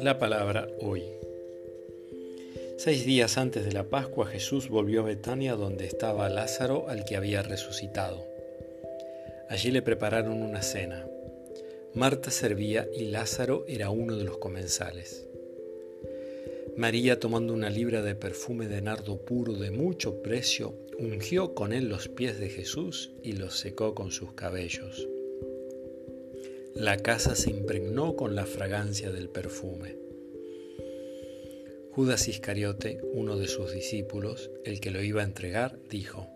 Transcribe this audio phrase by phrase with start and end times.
[0.00, 1.02] La palabra hoy.
[2.78, 7.16] Seis días antes de la Pascua Jesús volvió a Betania donde estaba Lázaro al que
[7.16, 8.24] había resucitado.
[9.48, 11.06] Allí le prepararon una cena.
[11.94, 15.28] Marta servía y Lázaro era uno de los comensales.
[16.76, 21.88] María, tomando una libra de perfume de nardo puro de mucho precio, ungió con él
[21.88, 25.06] los pies de Jesús y los secó con sus cabellos.
[26.74, 29.96] La casa se impregnó con la fragancia del perfume.
[31.90, 36.30] Judas Iscariote, uno de sus discípulos, el que lo iba a entregar, dijo,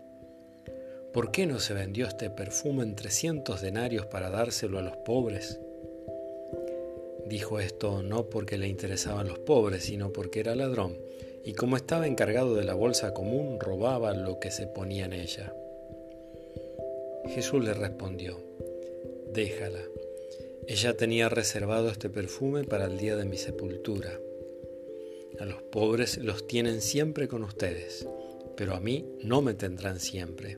[1.13, 5.59] ¿Por qué no se vendió este perfume en trescientos denarios para dárselo a los pobres?
[7.27, 10.97] Dijo esto no porque le interesaban los pobres, sino porque era ladrón,
[11.43, 15.53] y como estaba encargado de la bolsa común, robaba lo que se ponía en ella.
[17.27, 18.39] Jesús le respondió,
[19.33, 19.81] déjala.
[20.67, 24.19] Ella tenía reservado este perfume para el día de mi sepultura.
[25.39, 28.07] A los pobres los tienen siempre con ustedes,
[28.55, 30.57] pero a mí no me tendrán siempre.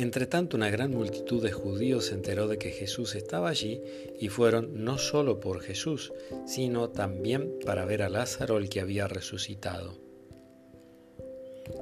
[0.00, 3.82] Entre tanto, una gran multitud de judíos se enteró de que Jesús estaba allí
[4.18, 6.14] y fueron no solo por Jesús,
[6.46, 9.98] sino también para ver a Lázaro el que había resucitado.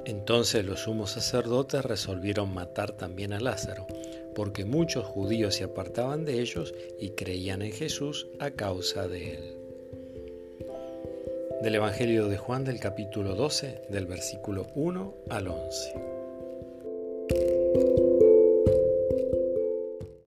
[0.03, 3.87] Entonces los sumos sacerdotes resolvieron matar también a Lázaro,
[4.35, 9.55] porque muchos judíos se apartaban de ellos y creían en Jesús a causa de él.
[11.61, 16.18] Del Evangelio de Juan del capítulo 12, del versículo 1 al 11.